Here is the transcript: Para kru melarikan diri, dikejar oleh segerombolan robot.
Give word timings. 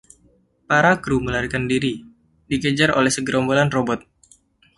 Para 0.69 0.91
kru 1.03 1.15
melarikan 1.25 1.63
diri, 1.71 1.93
dikejar 2.49 2.89
oleh 2.99 3.11
segerombolan 3.17 3.69
robot. 3.75 3.99